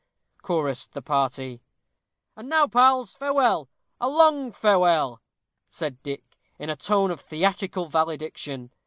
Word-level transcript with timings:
chorused 0.41 0.93
the 0.93 1.01
party. 1.03 1.61
"And 2.35 2.49
now, 2.49 2.65
pals, 2.65 3.13
farewell! 3.13 3.69
a 3.99 4.09
long 4.09 4.51
farewell!" 4.51 5.21
said 5.69 6.01
Dick, 6.01 6.23
in 6.57 6.71
a 6.71 6.75
tone 6.75 7.11
of 7.11 7.21
theatrical 7.21 7.87
valediction. 7.87 8.71